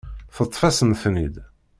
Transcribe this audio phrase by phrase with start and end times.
[0.35, 1.35] Teṭṭef-asent-ten-id.